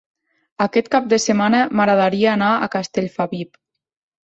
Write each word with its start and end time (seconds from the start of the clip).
Aquest 0.63 0.89
cap 0.95 1.09
de 1.11 1.19
setmana 1.25 1.59
m'agradaria 1.81 2.33
anar 2.33 2.49
a 2.65 2.73
Castellfabib. 2.79 3.63